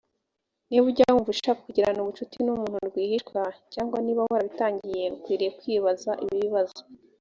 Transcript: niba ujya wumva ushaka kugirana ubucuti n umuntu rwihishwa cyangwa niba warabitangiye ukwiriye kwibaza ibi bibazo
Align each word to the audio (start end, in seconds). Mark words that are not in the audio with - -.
niba 0.67 0.85
ujya 0.89 1.05
wumva 1.13 1.29
ushaka 1.35 1.65
kugirana 1.67 1.99
ubucuti 2.01 2.35
n 2.41 2.47
umuntu 2.53 2.75
rwihishwa 2.89 3.41
cyangwa 3.73 3.97
niba 4.01 4.21
warabitangiye 4.27 5.03
ukwiriye 5.17 5.49
kwibaza 5.59 6.11
ibi 6.23 6.37
bibazo 6.45 6.79